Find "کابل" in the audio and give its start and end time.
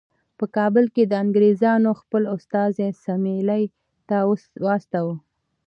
0.57-0.85